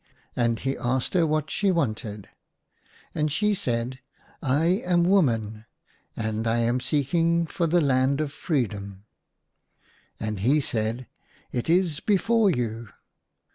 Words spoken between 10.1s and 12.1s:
And he said," It is